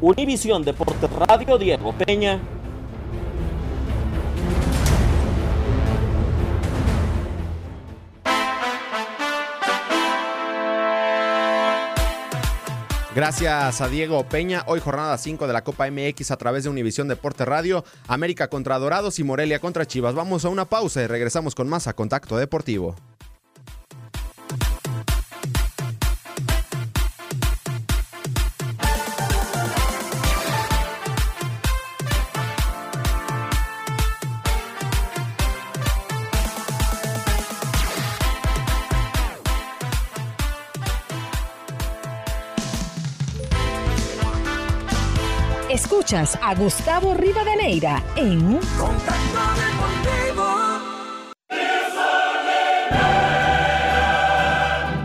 [0.00, 2.40] Univisión Deportes Radio, Diego Peña.
[13.14, 14.64] Gracias a Diego Peña.
[14.66, 17.84] Hoy jornada 5 de la Copa MX a través de Univisión Deporte Radio.
[18.08, 20.16] América contra Dorados y Morelia contra Chivas.
[20.16, 22.96] Vamos a una pausa y regresamos con más a Contacto Deportivo.
[46.04, 50.44] Escuchas a Gustavo Rivadeneira en Contacto Deportivo.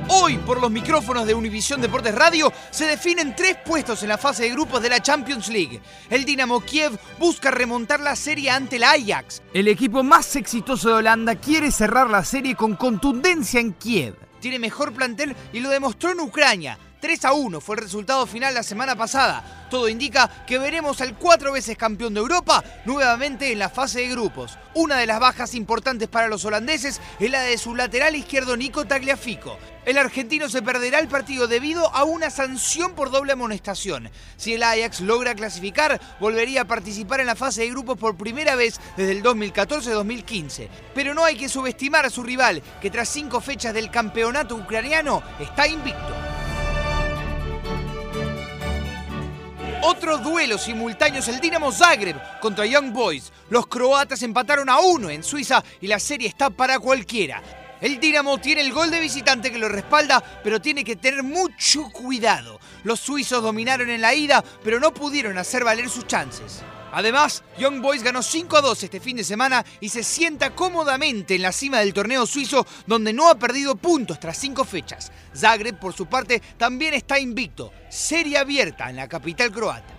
[0.10, 4.44] Hoy, por los micrófonos de Univisión Deportes Radio, se definen tres puestos en la fase
[4.44, 5.80] de grupos de la Champions League.
[6.10, 9.42] El Dinamo Kiev busca remontar la serie ante el Ajax.
[9.54, 14.16] El equipo más exitoso de Holanda quiere cerrar la serie con contundencia en Kiev.
[14.42, 16.78] Tiene mejor plantel y lo demostró en Ucrania.
[17.00, 19.68] 3 a 1 fue el resultado final la semana pasada.
[19.70, 24.10] Todo indica que veremos al cuatro veces campeón de Europa nuevamente en la fase de
[24.10, 24.58] grupos.
[24.74, 28.86] Una de las bajas importantes para los holandeses es la de su lateral izquierdo Nico
[28.86, 29.58] Tagliafico.
[29.86, 34.10] El argentino se perderá el partido debido a una sanción por doble amonestación.
[34.36, 38.56] Si el Ajax logra clasificar, volvería a participar en la fase de grupos por primera
[38.56, 40.68] vez desde el 2014-2015.
[40.94, 45.24] Pero no hay que subestimar a su rival, que tras cinco fechas del campeonato ucraniano
[45.40, 46.29] está invicto.
[49.82, 53.32] Otro duelo simultáneo es el Dinamo Zagreb contra Young Boys.
[53.50, 57.42] Los croatas empataron a uno en Suiza y la serie está para cualquiera.
[57.80, 61.90] El Dinamo tiene el gol de visitante que lo respalda, pero tiene que tener mucho
[61.94, 62.60] cuidado.
[62.84, 66.62] Los suizos dominaron en la ida, pero no pudieron hacer valer sus chances.
[66.92, 71.36] Además, Young Boys ganó 5 a 2 este fin de semana y se sienta cómodamente
[71.36, 75.12] en la cima del torneo suizo donde no ha perdido puntos tras 5 fechas.
[75.36, 77.72] Zagreb, por su parte, también está invicto.
[77.90, 79.94] Serie abierta en la capital croata.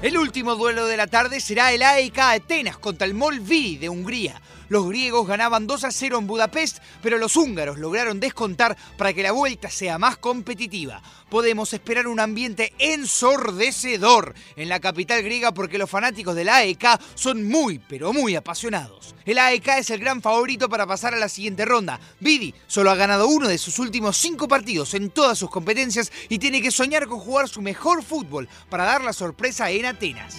[0.00, 4.40] El último duelo de la tarde será el AEK Atenas contra el Molviri de Hungría.
[4.68, 9.22] Los griegos ganaban 2 a 0 en Budapest, pero los húngaros lograron descontar para que
[9.22, 11.02] la vuelta sea más competitiva.
[11.30, 17.48] Podemos esperar un ambiente ensordecedor en la capital griega porque los fanáticos del AEK son
[17.48, 19.14] muy, pero muy apasionados.
[19.24, 22.00] El AEK es el gran favorito para pasar a la siguiente ronda.
[22.20, 26.38] Vidi solo ha ganado uno de sus últimos cinco partidos en todas sus competencias y
[26.38, 30.36] tiene que soñar con jugar su mejor fútbol para dar la sorpresa en Atenas.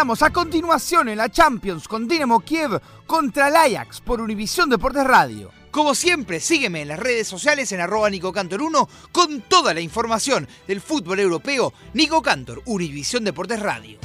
[0.00, 5.50] A continuación en la Champions con Dinamo Kiev contra el Ajax por Univisión Deportes Radio.
[5.70, 9.82] Como siempre, sígueme en las redes sociales en arroba Nico Cantor 1 con toda la
[9.82, 11.74] información del fútbol europeo.
[11.92, 13.98] Nico Cantor, Univisión Deportes Radio.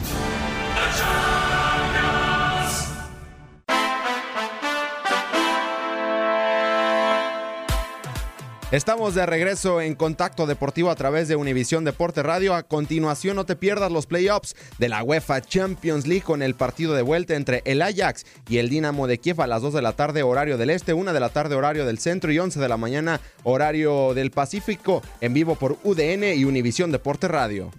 [8.71, 12.55] Estamos de regreso en Contacto Deportivo a través de Univisión Deporte Radio.
[12.55, 16.95] A continuación, no te pierdas los playoffs de la UEFA Champions League con el partido
[16.95, 19.93] de vuelta entre el Ajax y el Dinamo de Kiev a las 2 de la
[19.93, 22.77] tarde, horario del este, 1 de la tarde, horario del centro y 11 de la
[22.77, 27.71] mañana, horario del Pacífico, en vivo por UDN y Univisión Deporte Radio.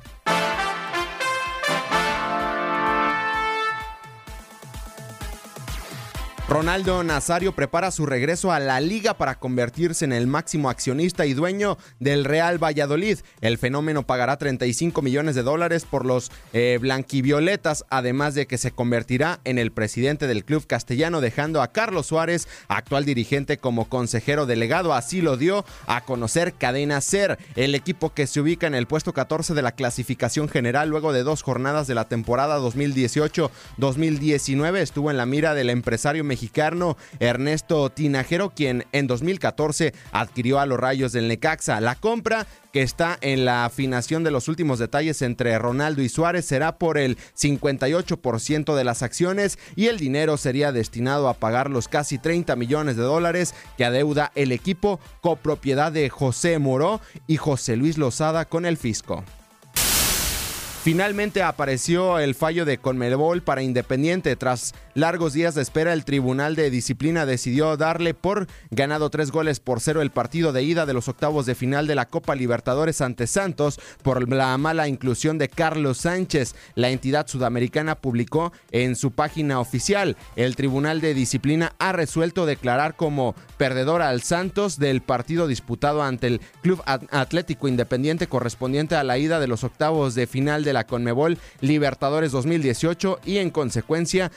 [6.48, 11.34] Ronaldo Nazario prepara su regreso a la liga para convertirse en el máximo accionista y
[11.34, 13.18] dueño del Real Valladolid.
[13.40, 18.70] El fenómeno pagará 35 millones de dólares por los eh, blanquivioletas, además de que se
[18.70, 24.46] convertirá en el presidente del club castellano, dejando a Carlos Suárez, actual dirigente, como consejero
[24.46, 24.94] delegado.
[24.94, 29.12] Así lo dio a conocer Cadena Ser, el equipo que se ubica en el puesto
[29.12, 34.76] 14 de la clasificación general luego de dos jornadas de la temporada 2018-2019.
[34.76, 40.66] Estuvo en la mira del empresario mexicano mexicano Ernesto Tinajero, quien en 2014 adquirió a
[40.66, 41.80] los Rayos del Necaxa.
[41.80, 46.44] La compra que está en la afinación de los últimos detalles entre Ronaldo y Suárez
[46.44, 51.88] será por el 58% de las acciones y el dinero sería destinado a pagar los
[51.88, 57.76] casi 30 millones de dólares que adeuda el equipo copropiedad de José Moró y José
[57.76, 59.24] Luis Lozada con el fisco.
[60.86, 64.36] Finalmente apareció el fallo de Conmebol para Independiente.
[64.36, 69.60] Tras largos días de espera, el Tribunal de Disciplina decidió darle por ganado tres goles
[69.60, 73.02] por cero el partido de ida de los octavos de final de la Copa Libertadores
[73.02, 76.54] ante Santos por la mala inclusión de Carlos Sánchez.
[76.74, 80.16] La entidad sudamericana publicó en su página oficial.
[80.34, 86.26] El Tribunal de Disciplina ha resuelto declarar como perdedor al Santos del partido disputado ante
[86.26, 90.86] el Club Atlético Independiente correspondiente a la ida de los octavos de final de la
[90.86, 94.32] Conmebol Libertadores 2018 y en consecuencia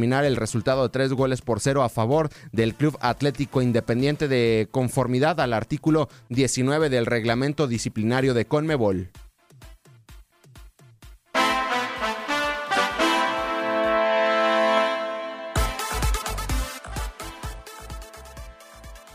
[0.00, 4.66] determinar el resultado de tres goles por cero a favor del Club Atlético Independiente de
[4.70, 9.10] conformidad al artículo 19 del reglamento disciplinario de Conmebol.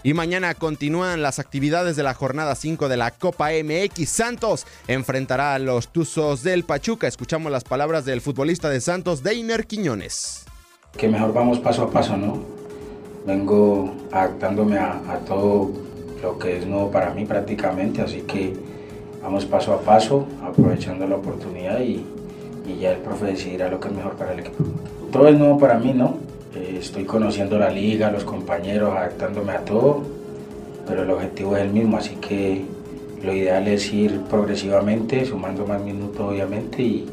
[0.03, 4.07] Y mañana continúan las actividades de la jornada 5 de la Copa MX.
[4.07, 7.07] Santos enfrentará a los Tuzos del Pachuca.
[7.07, 10.45] Escuchamos las palabras del futbolista de Santos, Deiner Quiñones.
[10.97, 12.37] Que mejor vamos paso a paso, ¿no?
[13.27, 15.71] Vengo adaptándome a, a todo
[16.21, 18.53] lo que es nuevo para mí prácticamente, así que
[19.21, 22.05] vamos paso a paso, aprovechando la oportunidad y,
[22.65, 24.63] y ya el profe decidirá lo que es mejor para el equipo.
[25.11, 26.17] Todo es nuevo para mí, ¿no?
[26.55, 30.03] Eh, estoy conociendo la liga, los compañeros, adaptándome a todo,
[30.87, 32.63] pero el objetivo es el mismo, así que
[33.23, 37.05] lo ideal es ir progresivamente, sumando más minutos obviamente y,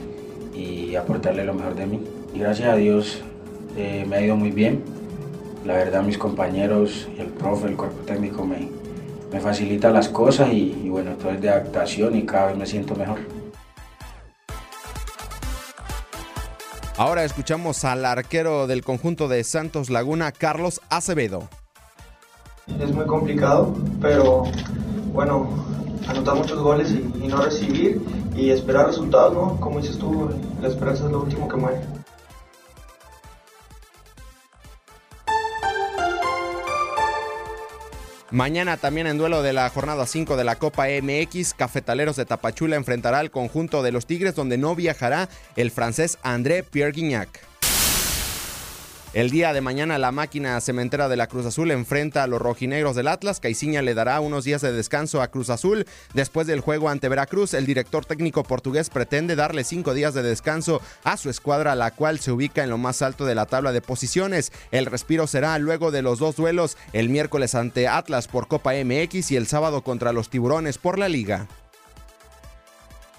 [0.54, 2.00] y aportarle lo mejor de mí.
[2.34, 3.22] Y gracias a Dios
[3.76, 4.82] eh, me ha ido muy bien.
[5.64, 8.68] La verdad mis compañeros, el profe, el cuerpo técnico me,
[9.32, 12.66] me facilita las cosas y, y bueno, todo es de adaptación y cada vez me
[12.66, 13.18] siento mejor.
[16.96, 21.48] Ahora escuchamos al arquero del conjunto de Santos Laguna, Carlos Acevedo.
[22.80, 24.44] Es muy complicado, pero
[25.12, 25.48] bueno,
[26.06, 28.00] anotar muchos goles y, y no recibir
[28.36, 29.60] y esperar resultados, ¿no?
[29.60, 31.80] Como dices tú, la esperanza es lo último que muere.
[38.32, 42.76] Mañana también en duelo de la jornada 5 de la Copa MX, Cafetaleros de Tapachula
[42.76, 47.51] enfrentará al conjunto de los Tigres donde no viajará el francés André Pierre Guignac.
[49.14, 52.96] El día de mañana la máquina cementera de la Cruz Azul enfrenta a los rojinegros
[52.96, 53.40] del Atlas.
[53.40, 55.84] Caiciña le dará unos días de descanso a Cruz Azul.
[56.14, 60.80] Después del juego ante Veracruz, el director técnico portugués pretende darle cinco días de descanso
[61.04, 63.82] a su escuadra, la cual se ubica en lo más alto de la tabla de
[63.82, 64.50] posiciones.
[64.70, 69.30] El respiro será luego de los dos duelos, el miércoles ante Atlas por Copa MX
[69.30, 71.48] y el sábado contra los Tiburones por la Liga.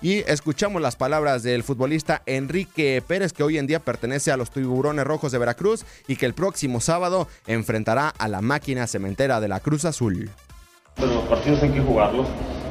[0.04, 4.52] Y escuchamos las palabras del futbolista Enrique Pérez, que hoy en día pertenece a los
[4.52, 9.48] Tiburones Rojos de Veracruz y que el próximo sábado enfrentará a la máquina cementera de
[9.48, 10.30] la Cruz Azul.
[10.96, 12.28] Pero los partidos hay que jugarlos.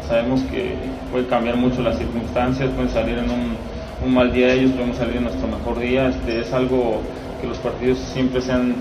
[0.07, 0.77] Sabemos que
[1.11, 3.57] puede cambiar mucho las circunstancias, pueden salir en un,
[4.05, 6.11] un mal día ellos, podemos salir en nuestro mejor día.
[6.11, 7.01] Este, es algo
[7.41, 8.75] que los partidos siempre se han,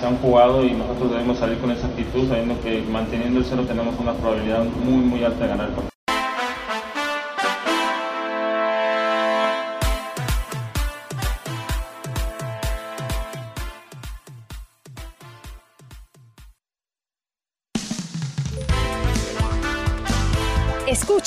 [0.00, 3.66] se han jugado y nosotros debemos salir con esa actitud, sabiendo que manteniendo el cero
[3.68, 5.97] tenemos una probabilidad muy, muy alta de ganar el partido.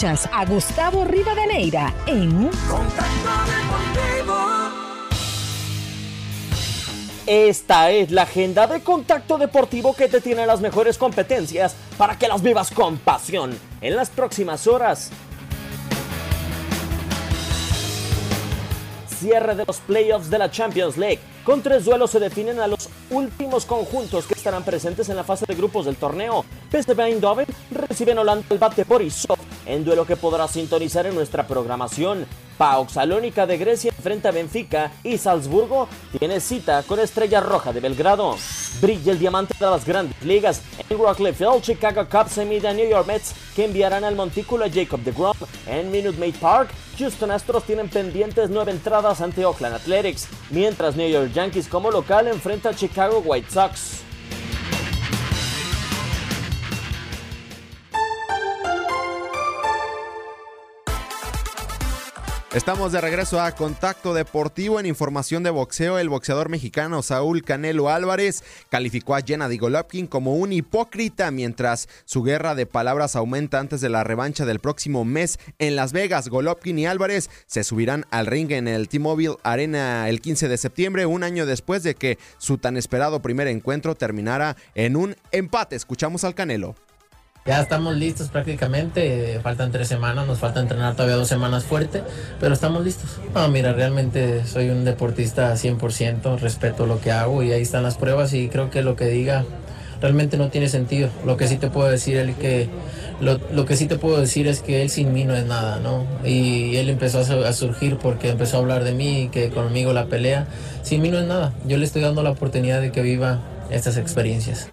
[0.01, 2.49] Escuchas a Gustavo Rivadeneira en
[7.27, 12.27] Esta es la agenda de Contacto Deportivo que te tiene las mejores competencias para que
[12.27, 15.11] las vivas con pasión en las próximas horas.
[19.19, 21.19] Cierre de los playoffs de la Champions League.
[21.43, 25.45] Con tres duelos se definen a los últimos conjuntos que estarán presentes en la fase
[25.47, 26.45] de grupos del torneo.
[26.71, 28.85] PSV Eindhoven recibe en Holanda el bate
[29.65, 32.25] en duelo que podrás sintonizar en nuestra programación.
[32.57, 35.87] PAOK Salónica de Grecia enfrenta a Benfica y Salzburgo
[36.17, 38.35] tiene cita con Estrella Roja de Belgrado.
[38.81, 40.63] Brilla el diamante de las grandes ligas.
[40.89, 44.65] En Wrigley Field, Chicago Cubs se mide a New York Mets que enviarán al montículo
[44.65, 45.37] a Jacob DeGrom.
[45.67, 51.07] En Minute Maid Park, Houston Astros tienen pendientes nueve entradas ante Oakland Athletics, mientras New
[51.07, 54.01] York Yankees como local enfrenta a Chicago White Sox.
[62.53, 65.97] Estamos de regreso a Contacto Deportivo en información de boxeo.
[65.97, 72.23] El boxeador mexicano Saúl Canelo Álvarez calificó a Gennady Golovkin como un hipócrita mientras su
[72.23, 76.27] guerra de palabras aumenta antes de la revancha del próximo mes en Las Vegas.
[76.27, 81.05] Golovkin y Álvarez se subirán al ring en el T-Mobile Arena el 15 de septiembre,
[81.05, 85.77] un año después de que su tan esperado primer encuentro terminara en un empate.
[85.77, 86.75] Escuchamos al Canelo.
[87.43, 92.03] Ya estamos listos prácticamente, faltan tres semanas, nos falta entrenar todavía dos semanas fuerte,
[92.39, 93.19] pero estamos listos.
[93.33, 97.97] No, mira, realmente soy un deportista 100%, respeto lo que hago y ahí están las
[97.97, 99.43] pruebas y creo que lo que diga
[100.01, 101.09] realmente no tiene sentido.
[101.25, 102.69] Lo que sí te puedo decir es que
[103.19, 105.79] lo, lo, que sí te puedo decir es que él sin mí no es nada,
[105.79, 106.05] ¿no?
[106.23, 109.93] Y él empezó a, a surgir porque empezó a hablar de mí y que conmigo
[109.93, 110.45] la pelea.
[110.83, 111.53] Sin mí no es nada.
[111.65, 113.39] Yo le estoy dando la oportunidad de que viva
[113.71, 114.69] estas experiencias.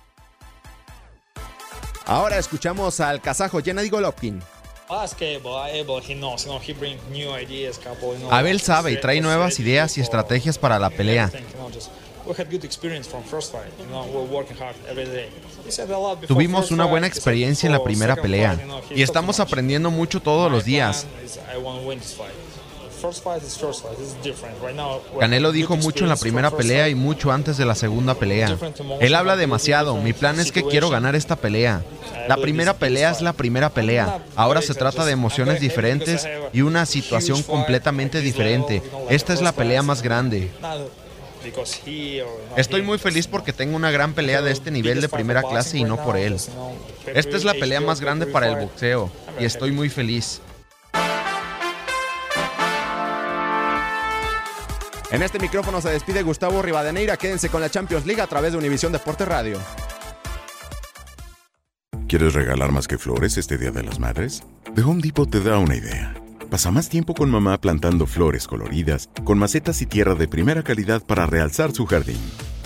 [2.09, 4.43] Ahora escuchamos al kazajo Gennady Golovkin.
[8.31, 11.31] Abel sabe y trae nuevas ideas y estrategias para la pelea.
[16.27, 21.07] Tuvimos una buena experiencia en la primera pelea y estamos aprendiendo mucho todos los días.
[25.21, 28.57] Canelo dijo mucho en la primera pelea y mucho antes de la segunda pelea.
[29.01, 29.97] Él habla demasiado.
[29.97, 31.83] Mi plan es que quiero ganar esta pelea.
[32.29, 34.23] La primera pelea es la primera pelea.
[34.37, 38.83] Ahora se trata de emociones diferentes y una situación completamente diferente.
[39.09, 40.51] Esta es la pelea más grande.
[42.57, 45.85] Estoy muy feliz porque tengo una gran pelea de este nivel de primera clase y
[45.85, 46.37] no por él.
[47.15, 50.41] Esta es la pelea más grande para el boxeo y estoy muy feliz.
[55.11, 57.17] En este micrófono se despide Gustavo Rivadeneira.
[57.17, 59.59] Quédense con la Champions League a través de Univisión Deporte Radio.
[62.07, 64.43] ¿Quieres regalar más que flores este Día de las Madres?
[64.75, 66.15] The Home Depot te da una idea.
[66.51, 71.03] Pasa más tiempo con mamá plantando flores coloridas, con macetas y tierra de primera calidad
[71.03, 72.21] para realzar su jardín.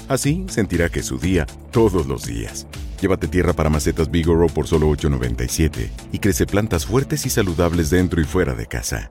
[0.08, 2.66] Así sentirá que es su día todos los días.
[3.00, 8.20] Llévate tierra para macetas Bigoro por solo $8.97 y crece plantas fuertes y saludables dentro
[8.20, 9.10] y fuera de casa.